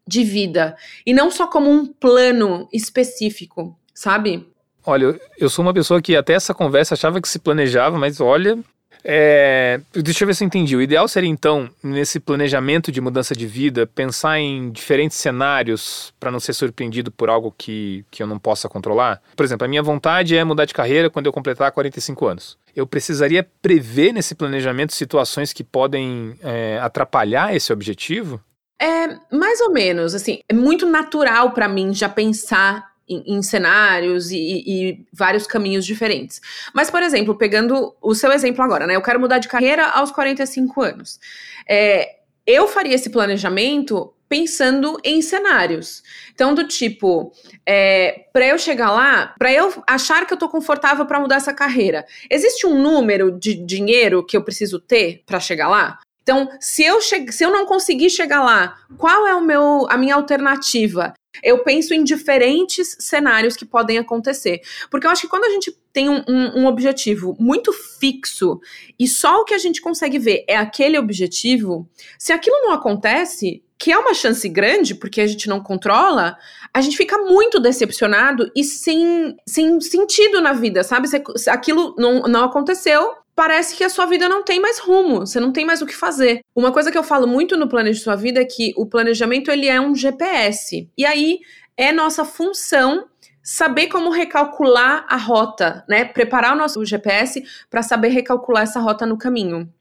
de 0.05 0.23
vida 0.23 0.75
e 1.05 1.13
não 1.13 1.31
só 1.31 1.47
como 1.47 1.69
um 1.69 1.85
plano 1.85 2.67
específico, 2.73 3.77
sabe? 3.93 4.45
Olha, 4.85 5.19
eu 5.37 5.49
sou 5.49 5.63
uma 5.63 5.73
pessoa 5.73 6.01
que 6.01 6.15
até 6.15 6.33
essa 6.33 6.53
conversa 6.53 6.95
achava 6.95 7.21
que 7.21 7.29
se 7.29 7.39
planejava, 7.39 7.97
mas 7.97 8.19
olha, 8.19 8.59
é, 9.03 9.79
deixa 9.93 10.23
eu 10.23 10.27
ver 10.27 10.33
se 10.33 10.43
eu 10.43 10.47
entendi. 10.47 10.75
O 10.75 10.81
ideal 10.81 11.07
seria, 11.07 11.29
então, 11.29 11.69
nesse 11.81 12.19
planejamento 12.19 12.91
de 12.91 12.99
mudança 12.99 13.35
de 13.35 13.47
vida, 13.47 13.87
pensar 13.87 14.39
em 14.39 14.71
diferentes 14.71 15.17
cenários 15.17 16.13
para 16.19 16.31
não 16.31 16.39
ser 16.39 16.53
surpreendido 16.53 17.11
por 17.11 17.29
algo 17.29 17.53
que, 17.57 18.05
que 18.11 18.21
eu 18.21 18.27
não 18.27 18.37
possa 18.37 18.67
controlar. 18.67 19.21
Por 19.35 19.43
exemplo, 19.43 19.65
a 19.65 19.67
minha 19.67 19.83
vontade 19.83 20.35
é 20.35 20.43
mudar 20.43 20.65
de 20.65 20.73
carreira 20.73 21.09
quando 21.09 21.25
eu 21.25 21.33
completar 21.33 21.71
45 21.71 22.27
anos. 22.27 22.57
Eu 22.75 22.85
precisaria 22.85 23.47
prever 23.61 24.13
nesse 24.13 24.35
planejamento 24.35 24.93
situações 24.93 25.53
que 25.53 25.63
podem 25.63 26.35
é, 26.43 26.79
atrapalhar 26.79 27.55
esse 27.55 27.73
objetivo? 27.73 28.41
É, 28.81 29.07
mais 29.35 29.59
ou 29.59 29.73
menos, 29.73 30.15
assim, 30.15 30.39
é 30.47 30.53
muito 30.53 30.85
natural 30.85 31.51
para 31.51 31.67
mim 31.67 31.93
já 31.93 32.07
pensar 32.07 32.88
em, 33.09 33.37
em 33.37 33.41
cenários 33.41 34.31
e, 34.31 34.37
e, 34.37 35.05
vários 35.11 35.47
caminhos 35.47 35.85
diferentes. 35.85 36.39
Mas, 36.73 36.91
por 36.91 37.01
exemplo, 37.01 37.35
pegando 37.35 37.95
o 38.01 38.13
seu 38.13 38.31
exemplo 38.31 38.63
agora, 38.63 38.85
né? 38.85 38.95
Eu 38.95 39.01
quero 39.01 39.19
mudar 39.19 39.39
de 39.39 39.47
carreira 39.47 39.85
aos 39.87 40.11
45 40.11 40.81
anos. 40.81 41.19
É, 41.67 42.17
eu 42.45 42.67
faria 42.67 42.95
esse 42.95 43.09
planejamento 43.09 44.13
pensando 44.29 44.99
em 45.03 45.21
cenários. 45.21 46.03
Então, 46.33 46.53
do 46.53 46.67
tipo, 46.67 47.33
é, 47.65 48.27
para 48.31 48.47
eu 48.47 48.59
chegar 48.59 48.91
lá, 48.91 49.33
para 49.39 49.51
eu 49.51 49.73
achar 49.87 50.25
que 50.27 50.33
eu 50.33 50.37
tô 50.37 50.47
confortável 50.47 51.05
para 51.05 51.19
mudar 51.19 51.37
essa 51.37 51.53
carreira, 51.53 52.05
existe 52.29 52.67
um 52.67 52.79
número 52.79 53.31
de 53.31 53.55
dinheiro 53.55 54.23
que 54.23 54.37
eu 54.37 54.43
preciso 54.43 54.79
ter 54.79 55.23
para 55.25 55.39
chegar 55.39 55.67
lá? 55.67 55.99
Então, 56.21 56.47
se 56.59 56.83
eu, 56.83 57.01
se 57.01 57.43
eu 57.43 57.49
não 57.49 57.65
conseguir 57.65 58.11
chegar 58.11 58.43
lá, 58.43 58.77
qual 58.99 59.25
é 59.25 59.33
o 59.33 59.41
meu, 59.41 59.87
a 59.89 59.97
minha 59.97 60.13
alternativa? 60.13 61.13
Eu 61.43 61.63
penso 61.63 61.93
em 61.93 62.03
diferentes 62.03 62.97
cenários 62.99 63.55
que 63.55 63.65
podem 63.65 63.97
acontecer. 63.97 64.61
Porque 64.89 65.05
eu 65.05 65.11
acho 65.11 65.21
que 65.21 65.27
quando 65.27 65.45
a 65.45 65.49
gente 65.49 65.75
tem 65.93 66.09
um, 66.09 66.23
um, 66.27 66.61
um, 66.61 66.65
objetivo 66.65 67.35
muito 67.39 67.71
fixo 67.71 68.59
e 68.97 69.07
só 69.07 69.41
o 69.41 69.45
que 69.45 69.53
a 69.53 69.57
gente 69.57 69.81
consegue 69.81 70.19
ver 70.19 70.43
é 70.47 70.55
aquele 70.55 70.97
objetivo, 70.97 71.87
se 72.17 72.31
aquilo 72.31 72.57
não 72.61 72.73
acontece, 72.73 73.63
que 73.77 73.91
é 73.91 73.97
uma 73.97 74.13
chance 74.13 74.47
grande, 74.49 74.93
porque 74.93 75.21
a 75.21 75.27
gente 75.27 75.47
não 75.47 75.61
controla, 75.61 76.37
a 76.73 76.81
gente 76.81 76.97
fica 76.97 77.17
muito 77.17 77.59
decepcionado 77.59 78.51
e 78.55 78.63
sem, 78.63 79.37
sem 79.47 79.79
sentido 79.79 80.41
na 80.41 80.53
vida, 80.53 80.83
sabe? 80.83 81.07
Se, 81.07 81.49
aquilo 81.49 81.95
não, 81.97 82.23
não 82.23 82.43
aconteceu, 82.43 83.13
parece 83.39 83.73
que 83.73 83.85
a 83.85 83.89
sua 83.89 84.05
vida 84.05 84.27
não 84.27 84.43
tem 84.43 84.59
mais 84.59 84.79
rumo, 84.79 85.21
você 85.21 85.39
não 85.39 85.53
tem 85.53 85.65
mais 85.65 85.81
o 85.81 85.85
que 85.85 85.95
fazer. 85.95 86.41
Uma 86.53 86.73
coisa 86.73 86.91
que 86.91 86.97
eu 86.97 87.03
falo 87.03 87.25
muito 87.25 87.55
no 87.55 87.69
Planeje 87.69 88.01
Sua 88.01 88.13
Vida 88.13 88.41
é 88.41 88.43
que 88.43 88.73
o 88.75 88.85
planejamento 88.85 89.49
ele 89.49 89.65
é 89.65 89.79
um 89.79 89.95
GPS. 89.95 90.91
E 90.97 91.05
aí 91.05 91.39
é 91.77 91.93
nossa 91.93 92.25
função 92.25 93.07
saber 93.41 93.87
como 93.87 94.09
recalcular 94.09 95.05
a 95.07 95.15
rota, 95.15 95.85
né? 95.87 96.03
Preparar 96.03 96.51
o 96.53 96.57
nosso 96.57 96.83
GPS 96.83 97.41
para 97.69 97.81
saber 97.81 98.09
recalcular 98.09 98.63
essa 98.63 98.81
rota 98.81 99.05
no 99.05 99.17
caminho. 99.17 99.73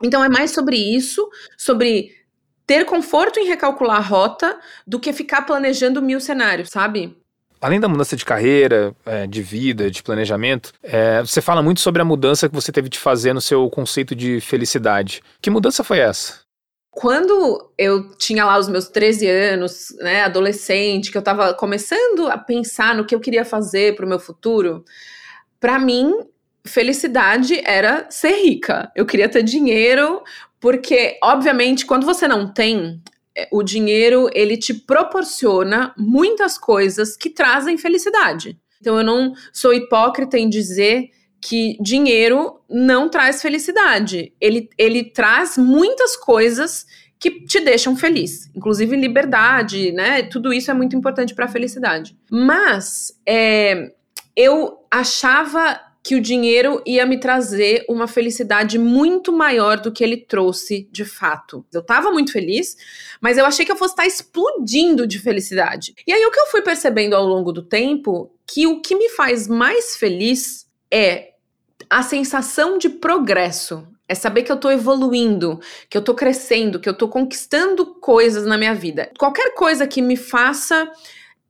Então 0.00 0.22
é 0.22 0.28
mais 0.28 0.52
sobre 0.52 0.76
isso, 0.76 1.28
sobre 1.58 2.12
ter 2.64 2.84
conforto 2.84 3.40
em 3.40 3.46
recalcular 3.48 3.96
a 3.96 4.00
rota 4.00 4.56
do 4.86 5.00
que 5.00 5.12
ficar 5.12 5.42
planejando 5.42 6.00
mil 6.00 6.20
cenários, 6.20 6.70
sabe? 6.70 7.18
Além 7.64 7.80
da 7.80 7.88
mudança 7.88 8.14
de 8.14 8.26
carreira, 8.26 8.94
é, 9.06 9.26
de 9.26 9.40
vida, 9.40 9.90
de 9.90 10.02
planejamento, 10.02 10.70
é, 10.82 11.22
você 11.22 11.40
fala 11.40 11.62
muito 11.62 11.80
sobre 11.80 12.02
a 12.02 12.04
mudança 12.04 12.46
que 12.46 12.54
você 12.54 12.70
teve 12.70 12.90
de 12.90 12.98
fazer 12.98 13.32
no 13.32 13.40
seu 13.40 13.70
conceito 13.70 14.14
de 14.14 14.38
felicidade. 14.38 15.22
Que 15.40 15.48
mudança 15.48 15.82
foi 15.82 16.00
essa? 16.00 16.40
Quando 16.90 17.72
eu 17.78 18.14
tinha 18.18 18.44
lá 18.44 18.58
os 18.58 18.68
meus 18.68 18.88
13 18.88 19.26
anos, 19.26 19.96
né, 19.98 20.24
adolescente, 20.24 21.10
que 21.10 21.16
eu 21.16 21.20
estava 21.20 21.54
começando 21.54 22.28
a 22.28 22.36
pensar 22.36 22.94
no 22.94 23.06
que 23.06 23.14
eu 23.14 23.20
queria 23.20 23.46
fazer 23.46 23.96
para 23.96 24.04
o 24.04 24.08
meu 24.10 24.18
futuro, 24.18 24.84
para 25.58 25.78
mim, 25.78 26.12
felicidade 26.66 27.62
era 27.64 28.04
ser 28.10 28.42
rica. 28.42 28.92
Eu 28.94 29.06
queria 29.06 29.26
ter 29.26 29.42
dinheiro 29.42 30.22
porque, 30.60 31.18
obviamente, 31.22 31.86
quando 31.86 32.04
você 32.04 32.28
não 32.28 32.46
tem, 32.46 33.00
o 33.50 33.62
dinheiro 33.62 34.28
ele 34.32 34.56
te 34.56 34.72
proporciona 34.72 35.94
muitas 35.96 36.56
coisas 36.56 37.16
que 37.16 37.30
trazem 37.30 37.76
felicidade. 37.76 38.58
Então 38.80 38.98
eu 38.98 39.04
não 39.04 39.32
sou 39.52 39.72
hipócrita 39.72 40.38
em 40.38 40.48
dizer 40.48 41.10
que 41.40 41.76
dinheiro 41.80 42.60
não 42.68 43.08
traz 43.08 43.42
felicidade. 43.42 44.32
Ele, 44.40 44.68
ele 44.78 45.04
traz 45.04 45.58
muitas 45.58 46.16
coisas 46.16 46.86
que 47.18 47.44
te 47.46 47.60
deixam 47.60 47.96
feliz, 47.96 48.50
inclusive 48.54 48.96
liberdade, 48.96 49.92
né? 49.92 50.22
Tudo 50.24 50.52
isso 50.52 50.70
é 50.70 50.74
muito 50.74 50.96
importante 50.96 51.34
para 51.34 51.46
a 51.46 51.48
felicidade. 51.48 52.16
Mas 52.30 53.12
é, 53.26 53.92
eu 54.36 54.78
achava 54.90 55.80
que 56.04 56.14
o 56.14 56.20
dinheiro 56.20 56.82
ia 56.84 57.06
me 57.06 57.18
trazer 57.18 57.82
uma 57.88 58.06
felicidade 58.06 58.78
muito 58.78 59.32
maior 59.32 59.80
do 59.80 59.90
que 59.90 60.04
ele 60.04 60.18
trouxe 60.18 60.86
de 60.92 61.02
fato. 61.02 61.64
Eu 61.72 61.82
tava 61.82 62.12
muito 62.12 62.30
feliz, 62.30 62.76
mas 63.22 63.38
eu 63.38 63.46
achei 63.46 63.64
que 63.64 63.72
eu 63.72 63.76
fosse 63.76 63.94
estar 63.94 64.06
explodindo 64.06 65.06
de 65.06 65.18
felicidade. 65.18 65.94
E 66.06 66.12
aí 66.12 66.22
o 66.26 66.30
que 66.30 66.38
eu 66.38 66.46
fui 66.48 66.60
percebendo 66.60 67.16
ao 67.16 67.24
longo 67.24 67.50
do 67.50 67.62
tempo, 67.62 68.30
que 68.46 68.66
o 68.66 68.82
que 68.82 68.94
me 68.94 69.08
faz 69.08 69.48
mais 69.48 69.96
feliz 69.96 70.66
é 70.90 71.30
a 71.88 72.02
sensação 72.02 72.76
de 72.76 72.90
progresso. 72.90 73.88
É 74.06 74.14
saber 74.14 74.42
que 74.42 74.52
eu 74.52 74.58
tô 74.58 74.70
evoluindo, 74.70 75.58
que 75.88 75.96
eu 75.96 76.02
tô 76.02 76.12
crescendo, 76.12 76.78
que 76.78 76.88
eu 76.88 76.92
tô 76.92 77.08
conquistando 77.08 77.86
coisas 77.86 78.44
na 78.44 78.58
minha 78.58 78.74
vida. 78.74 79.10
Qualquer 79.18 79.54
coisa 79.54 79.86
que 79.86 80.02
me 80.02 80.16
faça 80.18 80.86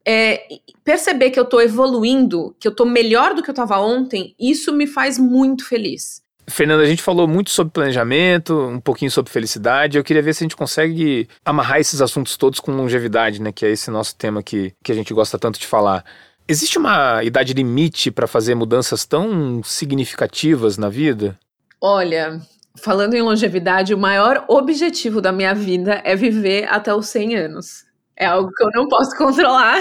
é, 0.07 0.47
perceber 0.85 1.31
que 1.31 1.41
eu 1.41 1.45
tô 1.45 1.61
evoluindo, 1.61 2.55
que 2.61 2.69
eu 2.69 2.75
tô 2.75 2.85
melhor 2.85 3.35
do 3.35 3.43
que 3.43 3.51
eu 3.51 3.55
tava 3.55 3.79
ontem, 3.79 4.35
isso 4.39 4.73
me 4.73 4.87
faz 4.87 5.19
muito 5.19 5.67
feliz. 5.67 6.23
Fernanda, 6.47 6.83
a 6.83 6.87
gente 6.87 7.03
falou 7.03 7.27
muito 7.27 7.51
sobre 7.51 7.73
planejamento, 7.73 8.55
um 8.55 8.81
pouquinho 8.81 9.11
sobre 9.11 9.33
felicidade. 9.33 9.97
Eu 9.97 10.05
queria 10.05 10.23
ver 10.23 10.35
se 10.35 10.43
a 10.43 10.45
gente 10.45 10.57
consegue 10.57 11.27
amarrar 11.45 11.81
esses 11.81 12.03
assuntos 12.03 12.37
todos 12.37 12.61
com 12.61 12.73
longevidade, 12.73 13.41
né? 13.41 13.51
Que 13.51 13.65
é 13.65 13.71
esse 13.71 13.91
nosso 13.91 14.15
tema 14.15 14.43
que, 14.43 14.75
que 14.83 14.93
a 14.93 14.95
gente 14.95 15.15
gosta 15.15 15.39
tanto 15.39 15.59
de 15.59 15.67
falar. 15.67 16.05
Existe 16.47 16.77
uma 16.77 17.25
idade 17.25 17.55
limite 17.55 18.11
para 18.11 18.27
fazer 18.27 18.55
mudanças 18.55 19.07
tão 19.07 19.63
significativas 19.65 20.77
na 20.77 20.91
vida? 20.91 21.39
Olha, 21.81 22.39
falando 22.77 23.15
em 23.15 23.23
longevidade, 23.23 23.95
o 23.95 23.99
maior 23.99 24.45
objetivo 24.47 25.23
da 25.23 25.33
minha 25.33 25.55
vida 25.55 26.03
é 26.05 26.15
viver 26.15 26.69
até 26.69 26.95
os 26.95 27.09
100 27.09 27.37
anos. 27.37 27.85
É 28.16 28.26
algo 28.26 28.50
que 28.52 28.62
eu 28.62 28.71
não 28.75 28.88
posso 28.88 29.14
controlar, 29.18 29.78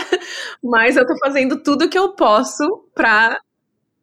mas 0.63 0.95
eu 0.97 1.05
tô 1.05 1.17
fazendo 1.19 1.61
tudo 1.61 1.89
que 1.89 1.97
eu 1.97 2.13
posso 2.13 2.85
pra 2.93 3.37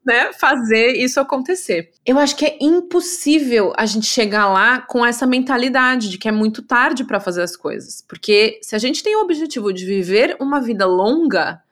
né, 0.05 0.33
fazer 0.33 0.93
isso 0.93 1.21
acontecer. 1.21 1.91
Eu 2.07 2.19
acho 2.19 2.37
que 2.37 2.45
é 2.45 2.59
impossível 2.61 3.73
a 3.77 3.85
gente 3.87 4.07
chegar 4.07 4.49
lá 4.49 4.81
com 4.81 5.05
essa 5.05 5.27
mentalidade 5.27 6.09
de 6.09 6.19
que 6.19 6.29
é 6.29 6.33
muito 6.33 6.63
tarde 6.63 7.05
para 7.05 7.21
fazer 7.21 7.43
as 7.43 7.57
coisas. 7.57 8.03
Porque 8.09 8.59
se 8.63 8.75
a 8.75 8.79
gente 8.79 9.03
tem 9.03 9.17
o 9.17 9.21
objetivo 9.21 9.73
de 9.73 9.85
viver 9.85 10.37
uma 10.41 10.61
vida 10.61 10.87
longa, 10.87 11.63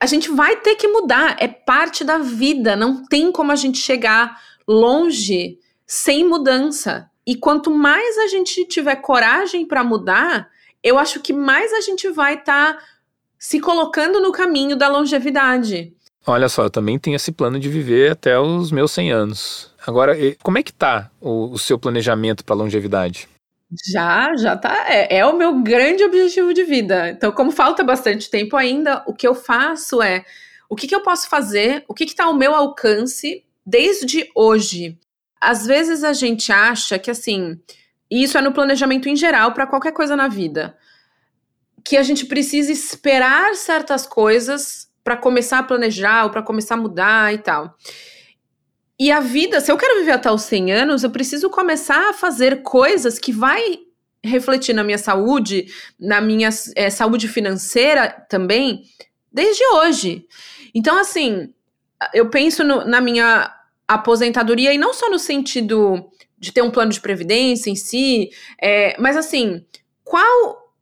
a 0.00 0.06
gente 0.06 0.30
vai 0.30 0.56
ter 0.56 0.74
que 0.74 0.88
mudar, 0.88 1.36
é 1.38 1.48
parte 1.48 2.04
da 2.04 2.18
vida, 2.18 2.76
não 2.76 3.04
tem 3.06 3.30
como 3.30 3.52
a 3.52 3.56
gente 3.56 3.78
chegar 3.78 4.40
longe 4.66 5.58
sem 5.86 6.26
mudança. 6.26 7.10
E 7.26 7.36
quanto 7.36 7.70
mais 7.70 8.18
a 8.18 8.26
gente 8.26 8.66
tiver 8.66 8.96
coragem 8.96 9.66
para 9.66 9.84
mudar, 9.84 10.50
eu 10.84 10.98
acho 10.98 11.20
que 11.20 11.32
mais 11.32 11.72
a 11.72 11.80
gente 11.80 12.10
vai 12.10 12.34
estar 12.34 12.74
tá 12.74 12.82
se 13.38 13.58
colocando 13.58 14.20
no 14.20 14.30
caminho 14.30 14.76
da 14.76 14.86
longevidade. 14.88 15.92
Olha 16.26 16.48
só, 16.48 16.64
eu 16.64 16.70
também 16.70 16.98
tenho 16.98 17.16
esse 17.16 17.32
plano 17.32 17.58
de 17.58 17.68
viver 17.68 18.12
até 18.12 18.38
os 18.38 18.70
meus 18.70 18.92
100 18.92 19.12
anos. 19.12 19.70
Agora, 19.86 20.14
como 20.42 20.58
é 20.58 20.62
que 20.62 20.72
tá 20.72 21.10
o, 21.20 21.50
o 21.50 21.58
seu 21.58 21.78
planejamento 21.78 22.44
para 22.44 22.54
longevidade? 22.54 23.28
Já, 23.90 24.34
já 24.36 24.56
tá. 24.56 24.86
É, 24.88 25.18
é, 25.18 25.26
o 25.26 25.36
meu 25.36 25.60
grande 25.62 26.04
objetivo 26.04 26.54
de 26.54 26.64
vida. 26.64 27.10
Então, 27.10 27.32
como 27.32 27.50
falta 27.50 27.82
bastante 27.82 28.30
tempo 28.30 28.56
ainda, 28.56 29.02
o 29.06 29.12
que 29.12 29.26
eu 29.26 29.34
faço 29.34 30.02
é 30.02 30.24
o 30.68 30.76
que, 30.76 30.86
que 30.86 30.94
eu 30.94 31.02
posso 31.02 31.28
fazer, 31.28 31.84
o 31.88 31.94
que 31.94 32.04
está 32.04 32.24
ao 32.24 32.34
meu 32.34 32.54
alcance 32.54 33.44
desde 33.66 34.30
hoje. 34.34 34.98
Às 35.40 35.66
vezes 35.66 36.02
a 36.04 36.12
gente 36.12 36.50
acha 36.50 36.98
que 36.98 37.10
assim, 37.10 37.60
e 38.14 38.22
isso 38.22 38.38
é 38.38 38.40
no 38.40 38.52
planejamento 38.52 39.08
em 39.08 39.16
geral 39.16 39.50
para 39.50 39.66
qualquer 39.66 39.90
coisa 39.90 40.14
na 40.14 40.28
vida. 40.28 40.78
Que 41.84 41.96
a 41.96 42.02
gente 42.04 42.26
precisa 42.26 42.70
esperar 42.70 43.56
certas 43.56 44.06
coisas 44.06 44.88
para 45.02 45.16
começar 45.16 45.58
a 45.58 45.62
planejar 45.64 46.22
ou 46.22 46.30
para 46.30 46.40
começar 46.40 46.76
a 46.76 46.78
mudar 46.78 47.34
e 47.34 47.38
tal. 47.38 47.76
E 48.96 49.10
a 49.10 49.18
vida, 49.18 49.60
se 49.60 49.72
eu 49.72 49.76
quero 49.76 49.98
viver 49.98 50.12
até 50.12 50.30
os 50.30 50.42
100 50.42 50.72
anos, 50.72 51.02
eu 51.02 51.10
preciso 51.10 51.50
começar 51.50 52.10
a 52.10 52.12
fazer 52.12 52.62
coisas 52.62 53.18
que 53.18 53.32
vai 53.32 53.80
refletir 54.22 54.76
na 54.76 54.84
minha 54.84 54.96
saúde, 54.96 55.66
na 55.98 56.20
minha 56.20 56.50
é, 56.76 56.90
saúde 56.90 57.26
financeira 57.26 58.10
também, 58.30 58.84
desde 59.32 59.66
hoje. 59.74 60.24
Então, 60.72 60.96
assim, 60.96 61.52
eu 62.12 62.30
penso 62.30 62.62
no, 62.62 62.84
na 62.84 63.00
minha 63.00 63.52
aposentadoria 63.88 64.72
e 64.72 64.78
não 64.78 64.94
só 64.94 65.10
no 65.10 65.18
sentido 65.18 66.12
de 66.38 66.52
ter 66.52 66.62
um 66.62 66.70
plano 66.70 66.90
de 66.90 67.00
previdência 67.00 67.70
em 67.70 67.76
si, 67.76 68.30
é, 68.60 68.96
mas 69.00 69.16
assim, 69.16 69.64
qual 70.02 70.72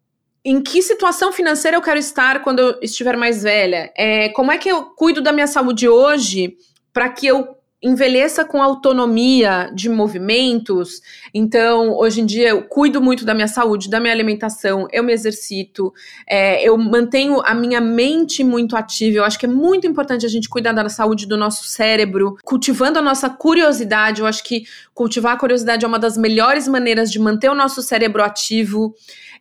em 0.45 0.61
que 0.61 0.83
situação 0.83 1.33
financeira 1.33 1.77
eu 1.77 1.83
quero 1.83 1.99
estar 1.99 2.43
quando 2.43 2.59
eu 2.59 2.79
estiver 2.83 3.17
mais 3.17 3.43
velha? 3.43 3.93
É, 3.97 4.29
como 4.31 4.51
é 4.51 4.59
que 4.59 4.69
eu 4.69 4.87
cuido 4.87 5.23
da 5.23 5.33
minha 5.33 5.47
saúde 5.47 5.89
hoje 5.89 6.57
para 6.93 7.09
que 7.09 7.27
eu 7.27 7.57
envelheça 7.83 8.45
com 8.45 8.63
autonomia 8.63 9.71
de 9.75 9.89
movimentos. 9.89 11.03
Então, 11.35 11.97
hoje 11.97 12.21
em 12.21 12.27
dia, 12.27 12.51
eu 12.51 12.63
cuido 12.63 13.03
muito 13.03 13.25
da 13.25 13.35
minha 13.35 13.49
saúde, 13.49 13.91
da 13.91 13.99
minha 13.99 14.13
alimentação, 14.13 14.87
eu 14.93 15.03
me 15.03 15.13
exercito, 15.13 15.93
é, 16.27 16.63
eu 16.63 16.79
mantenho 16.79 17.41
a 17.45 17.55
minha 17.55 17.81
mente 17.81 18.45
muito 18.45 18.77
ativa. 18.77 19.19
Eu 19.19 19.25
acho 19.25 19.39
que 19.39 19.47
é 19.47 19.49
muito 19.49 19.87
importante 19.87 20.25
a 20.25 20.29
gente 20.29 20.49
cuidar 20.49 20.73
da 20.73 20.89
saúde 20.89 21.27
do 21.27 21.37
nosso 21.37 21.65
cérebro, 21.65 22.37
cultivando 22.45 22.99
a 22.99 23.03
nossa 23.03 23.29
curiosidade. 23.29 24.21
Eu 24.21 24.27
acho 24.27 24.45
que 24.45 24.63
cultivar 24.95 25.35
a 25.35 25.39
curiosidade 25.39 25.85
é 25.85 25.89
uma 25.89 25.99
das 25.99 26.17
melhores 26.17 26.69
maneiras 26.69 27.11
de 27.11 27.19
manter 27.19 27.51
o 27.51 27.55
nosso 27.55 27.83
cérebro 27.83 28.23
ativo. 28.23 28.95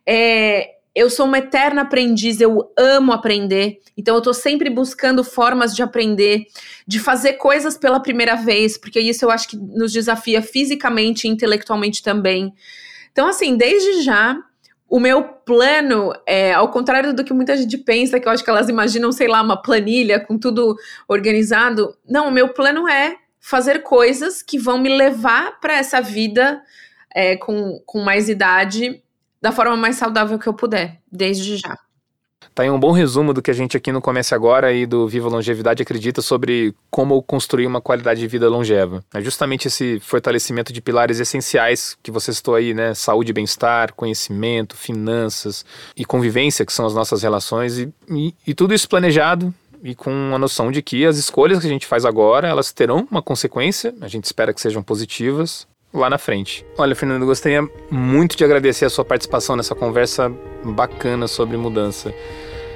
É, 0.04 0.81
eu 0.94 1.08
sou 1.08 1.26
uma 1.26 1.38
eterna 1.38 1.82
aprendiz, 1.82 2.40
eu 2.40 2.70
amo 2.78 3.12
aprender, 3.12 3.78
então 3.96 4.14
eu 4.14 4.20
tô 4.20 4.34
sempre 4.34 4.68
buscando 4.68 5.24
formas 5.24 5.74
de 5.74 5.82
aprender, 5.82 6.46
de 6.86 6.98
fazer 6.98 7.34
coisas 7.34 7.78
pela 7.78 8.00
primeira 8.00 8.36
vez, 8.36 8.76
porque 8.76 9.00
isso 9.00 9.24
eu 9.24 9.30
acho 9.30 9.48
que 9.48 9.56
nos 9.56 9.92
desafia 9.92 10.42
fisicamente 10.42 11.26
e 11.26 11.30
intelectualmente 11.30 12.02
também. 12.02 12.52
Então, 13.10 13.26
assim, 13.26 13.56
desde 13.56 14.02
já, 14.02 14.36
o 14.88 15.00
meu 15.00 15.22
plano, 15.24 16.12
é, 16.26 16.52
ao 16.52 16.70
contrário 16.70 17.14
do 17.14 17.24
que 17.24 17.32
muita 17.32 17.56
gente 17.56 17.78
pensa, 17.78 18.20
que 18.20 18.28
eu 18.28 18.32
acho 18.32 18.44
que 18.44 18.50
elas 18.50 18.68
imaginam, 18.68 19.10
sei 19.12 19.28
lá, 19.28 19.40
uma 19.40 19.60
planilha 19.60 20.20
com 20.20 20.38
tudo 20.38 20.76
organizado. 21.08 21.96
Não, 22.06 22.28
o 22.28 22.30
meu 22.30 22.50
plano 22.50 22.86
é 22.86 23.16
fazer 23.40 23.82
coisas 23.82 24.42
que 24.42 24.58
vão 24.58 24.78
me 24.78 24.94
levar 24.94 25.58
para 25.60 25.78
essa 25.78 26.00
vida 26.02 26.62
é, 27.14 27.36
com, 27.36 27.80
com 27.86 28.00
mais 28.00 28.28
idade 28.28 29.02
da 29.42 29.50
forma 29.52 29.76
mais 29.76 29.96
saudável 29.96 30.38
que 30.38 30.46
eu 30.46 30.54
puder, 30.54 31.00
desde 31.10 31.56
já. 31.56 31.76
Tá 32.54 32.64
aí 32.64 32.70
um 32.70 32.78
bom 32.78 32.92
resumo 32.92 33.32
do 33.32 33.40
que 33.40 33.50
a 33.50 33.54
gente 33.54 33.76
aqui 33.78 33.90
no 33.90 34.02
Comece 34.02 34.34
Agora 34.34 34.72
e 34.72 34.84
do 34.84 35.08
Viva 35.08 35.28
Longevidade 35.28 35.82
acredita 35.82 36.20
sobre 36.20 36.74
como 36.90 37.22
construir 37.22 37.66
uma 37.66 37.80
qualidade 37.80 38.20
de 38.20 38.26
vida 38.26 38.48
longeva. 38.48 39.02
É 39.14 39.22
justamente 39.22 39.68
esse 39.68 39.98
fortalecimento 40.00 40.70
de 40.70 40.82
pilares 40.82 41.18
essenciais 41.18 41.96
que 42.02 42.10
você 42.10 42.32
citou 42.32 42.54
aí, 42.54 42.74
né? 42.74 42.92
Saúde 42.92 43.30
e 43.30 43.32
bem-estar, 43.32 43.94
conhecimento, 43.94 44.76
finanças 44.76 45.64
e 45.96 46.04
convivência, 46.04 46.66
que 46.66 46.72
são 46.72 46.84
as 46.84 46.94
nossas 46.94 47.22
relações, 47.22 47.78
e, 47.78 47.92
e, 48.10 48.34
e 48.46 48.54
tudo 48.54 48.74
isso 48.74 48.88
planejado 48.88 49.52
e 49.82 49.94
com 49.94 50.32
a 50.32 50.38
noção 50.38 50.70
de 50.70 50.80
que 50.80 51.04
as 51.04 51.16
escolhas 51.16 51.58
que 51.58 51.66
a 51.66 51.70
gente 51.70 51.86
faz 51.86 52.04
agora, 52.04 52.46
elas 52.46 52.70
terão 52.70 53.06
uma 53.10 53.20
consequência, 53.20 53.94
a 54.00 54.06
gente 54.06 54.24
espera 54.24 54.52
que 54.54 54.60
sejam 54.60 54.82
positivas, 54.82 55.66
lá 55.92 56.08
na 56.08 56.18
frente. 56.18 56.64
Olha, 56.78 56.94
Fernando, 56.94 57.26
gostaria 57.26 57.62
muito 57.90 58.36
de 58.36 58.44
agradecer 58.44 58.84
a 58.84 58.90
sua 58.90 59.04
participação 59.04 59.56
nessa 59.56 59.74
conversa 59.74 60.32
bacana 60.64 61.28
sobre 61.28 61.56
mudança. 61.56 62.12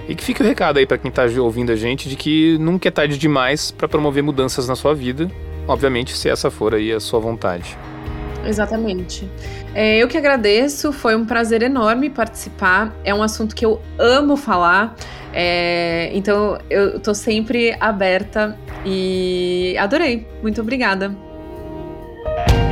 E 0.08 0.14
que 0.14 0.22
fique 0.22 0.42
o 0.42 0.44
recado 0.44 0.78
aí 0.78 0.86
para 0.86 0.98
quem 0.98 1.08
está 1.08 1.24
ouvindo 1.40 1.72
a 1.72 1.76
gente 1.76 2.08
de 2.08 2.16
que 2.16 2.56
nunca 2.58 2.88
é 2.88 2.90
tarde 2.90 3.18
demais 3.18 3.70
para 3.70 3.88
promover 3.88 4.22
mudanças 4.22 4.68
na 4.68 4.76
sua 4.76 4.94
vida, 4.94 5.30
obviamente, 5.66 6.16
se 6.16 6.28
essa 6.28 6.50
for 6.50 6.74
aí 6.74 6.92
a 6.92 7.00
sua 7.00 7.18
vontade. 7.18 7.76
Exatamente. 8.44 9.28
É, 9.74 9.98
eu 9.98 10.06
que 10.06 10.16
agradeço, 10.16 10.92
foi 10.92 11.16
um 11.16 11.26
prazer 11.26 11.62
enorme 11.62 12.08
participar. 12.08 12.94
É 13.02 13.12
um 13.12 13.22
assunto 13.22 13.56
que 13.56 13.66
eu 13.66 13.80
amo 13.98 14.36
falar, 14.36 14.94
é, 15.32 16.10
então 16.14 16.56
eu 16.70 16.98
estou 16.98 17.14
sempre 17.14 17.76
aberta 17.80 18.56
e 18.84 19.76
adorei. 19.78 20.26
Muito 20.40 20.60
obrigada. 20.60 21.25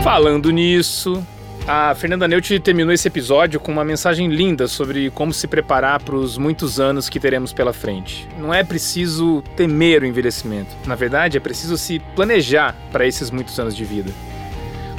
Falando 0.04 0.50
nisso, 0.50 1.26
a 1.66 1.94
Fernanda 1.94 2.28
Neut 2.28 2.60
terminou 2.60 2.92
esse 2.92 3.08
episódio 3.08 3.58
com 3.58 3.72
uma 3.72 3.82
mensagem 3.82 4.28
linda 4.28 4.68
sobre 4.68 5.08
como 5.08 5.32
se 5.32 5.48
preparar 5.48 6.02
para 6.02 6.14
os 6.14 6.36
muitos 6.36 6.78
anos 6.78 7.08
que 7.08 7.18
teremos 7.18 7.54
pela 7.54 7.72
frente. 7.72 8.28
Não 8.38 8.52
é 8.52 8.62
preciso 8.62 9.42
temer 9.56 10.02
o 10.02 10.06
envelhecimento. 10.06 10.76
Na 10.84 10.94
verdade, 10.94 11.38
é 11.38 11.40
preciso 11.40 11.78
se 11.78 12.00
planejar 12.14 12.76
para 12.92 13.06
esses 13.06 13.30
muitos 13.30 13.58
anos 13.58 13.74
de 13.74 13.82
vida. 13.82 14.12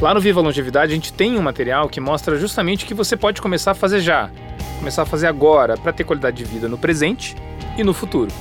Lá 0.01 0.11
no 0.11 0.19
Viva 0.19 0.41
Longevidade, 0.41 0.91
a 0.91 0.95
gente 0.95 1.13
tem 1.13 1.37
um 1.37 1.41
material 1.43 1.87
que 1.87 2.01
mostra 2.01 2.35
justamente 2.39 2.83
o 2.83 2.87
que 2.87 2.95
você 2.95 3.15
pode 3.15 3.43
começar 3.43 3.71
a 3.71 3.75
fazer 3.75 3.99
já, 3.99 4.31
começar 4.79 5.03
a 5.03 5.05
fazer 5.05 5.27
agora 5.27 5.77
para 5.77 5.93
ter 5.93 6.03
qualidade 6.03 6.37
de 6.37 6.45
vida 6.45 6.67
no 6.67 6.79
presente 6.79 7.35
e 7.77 7.83
no 7.83 7.93
futuro. 7.93 8.31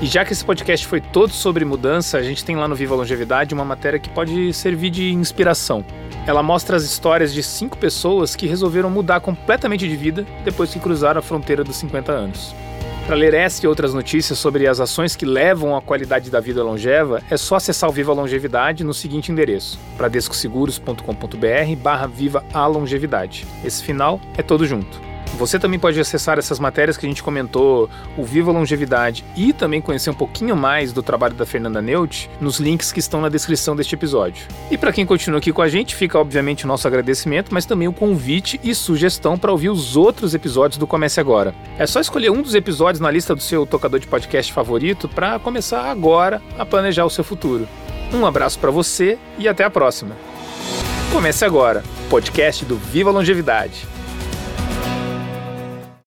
E 0.00 0.06
já 0.06 0.24
que 0.24 0.32
esse 0.32 0.44
podcast 0.44 0.86
foi 0.86 1.00
todo 1.00 1.32
sobre 1.32 1.64
mudança, 1.64 2.18
a 2.18 2.22
gente 2.22 2.44
tem 2.44 2.54
lá 2.54 2.68
no 2.68 2.76
Viva 2.76 2.94
Longevidade 2.94 3.52
uma 3.52 3.64
matéria 3.64 3.98
que 3.98 4.08
pode 4.08 4.52
servir 4.52 4.90
de 4.90 5.12
inspiração. 5.12 5.84
Ela 6.24 6.40
mostra 6.40 6.76
as 6.76 6.84
histórias 6.84 7.34
de 7.34 7.42
cinco 7.42 7.76
pessoas 7.76 8.36
que 8.36 8.46
resolveram 8.46 8.88
mudar 8.90 9.18
completamente 9.18 9.88
de 9.88 9.96
vida 9.96 10.24
depois 10.44 10.72
que 10.72 10.78
cruzaram 10.78 11.18
a 11.18 11.22
fronteira 11.22 11.64
dos 11.64 11.74
50 11.76 12.12
anos. 12.12 12.54
Para 13.08 13.16
ler 13.16 13.34
essa 13.34 13.64
e 13.64 13.68
outras 13.68 13.92
notícias 13.92 14.38
sobre 14.38 14.68
as 14.68 14.78
ações 14.78 15.16
que 15.16 15.24
levam 15.24 15.74
à 15.74 15.82
qualidade 15.82 16.30
da 16.30 16.38
vida 16.38 16.62
longeva, 16.62 17.20
é 17.28 17.36
só 17.36 17.56
acessar 17.56 17.90
o 17.90 17.92
Viva 17.92 18.12
Longevidade 18.12 18.84
no 18.84 18.94
seguinte 18.94 19.32
endereço: 19.32 19.80
bradescoseguros.com.br 19.96 21.76
barra 21.82 22.06
Viva 22.06 22.44
a 22.52 22.66
Longevidade. 22.66 23.46
Esse 23.64 23.82
final 23.82 24.20
é 24.36 24.42
todo 24.42 24.64
junto. 24.64 25.00
Você 25.36 25.58
também 25.58 25.78
pode 25.78 26.00
acessar 26.00 26.38
essas 26.38 26.58
matérias 26.58 26.96
que 26.96 27.06
a 27.06 27.08
gente 27.08 27.22
comentou, 27.22 27.88
o 28.16 28.24
Viva 28.24 28.50
Longevidade, 28.50 29.24
e 29.36 29.52
também 29.52 29.80
conhecer 29.80 30.10
um 30.10 30.14
pouquinho 30.14 30.56
mais 30.56 30.92
do 30.92 31.02
trabalho 31.02 31.34
da 31.34 31.46
Fernanda 31.46 31.80
Neut 31.80 32.28
nos 32.40 32.58
links 32.58 32.90
que 32.90 32.98
estão 32.98 33.20
na 33.20 33.28
descrição 33.28 33.76
deste 33.76 33.94
episódio. 33.94 34.46
E 34.70 34.76
para 34.76 34.92
quem 34.92 35.06
continua 35.06 35.38
aqui 35.38 35.52
com 35.52 35.62
a 35.62 35.68
gente, 35.68 35.94
fica 35.94 36.18
obviamente 36.18 36.64
o 36.64 36.68
nosso 36.68 36.88
agradecimento, 36.88 37.54
mas 37.54 37.64
também 37.66 37.86
o 37.86 37.92
convite 37.92 38.58
e 38.64 38.74
sugestão 38.74 39.38
para 39.38 39.52
ouvir 39.52 39.68
os 39.68 39.96
outros 39.96 40.34
episódios 40.34 40.78
do 40.78 40.86
Comece 40.86 41.20
Agora. 41.20 41.54
É 41.78 41.86
só 41.86 42.00
escolher 42.00 42.30
um 42.30 42.42
dos 42.42 42.54
episódios 42.54 43.00
na 43.00 43.10
lista 43.10 43.34
do 43.34 43.42
seu 43.42 43.64
tocador 43.64 44.00
de 44.00 44.06
podcast 44.06 44.52
favorito 44.52 45.08
para 45.08 45.38
começar 45.38 45.90
agora 45.90 46.42
a 46.58 46.66
planejar 46.66 47.04
o 47.04 47.10
seu 47.10 47.22
futuro. 47.22 47.68
Um 48.12 48.24
abraço 48.24 48.58
para 48.58 48.70
você 48.70 49.18
e 49.38 49.46
até 49.46 49.64
a 49.64 49.70
próxima. 49.70 50.16
Comece 51.12 51.44
agora, 51.44 51.82
podcast 52.10 52.64
do 52.64 52.76
Viva 52.76 53.10
Longevidade. 53.10 53.97